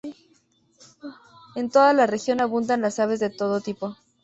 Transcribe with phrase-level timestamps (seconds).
[1.55, 3.97] En toda la región abundan las aves de todo tipo.